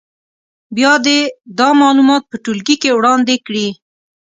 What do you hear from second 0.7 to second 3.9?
بیا دې دا معلومات په ټولګي کې وړاندې کړي.